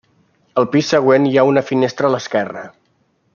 Al 0.61 0.65
pis 0.75 0.89
següent 0.93 1.27
hi 1.31 1.37
ha 1.41 1.45
una 1.49 1.65
finestra 1.67 2.09
a 2.11 2.15
l'esquerra. 2.15 2.65